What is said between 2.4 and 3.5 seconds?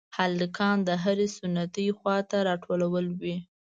راټول وي.